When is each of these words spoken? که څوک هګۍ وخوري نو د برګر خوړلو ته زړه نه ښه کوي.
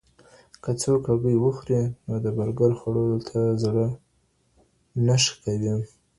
که 0.63 0.71
څوک 0.81 1.01
هګۍ 1.11 1.35
وخوري 1.39 1.81
نو 2.07 2.13
د 2.23 2.27
برګر 2.37 2.71
خوړلو 2.79 3.19
ته 3.29 3.39
زړه 3.63 3.87
نه 5.05 5.15
ښه 5.23 5.33
کوي. 5.43 5.73